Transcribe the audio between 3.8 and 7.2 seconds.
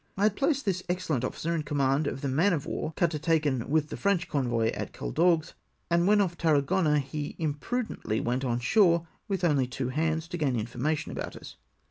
the French convoy at Caldagues, and when off Tarragona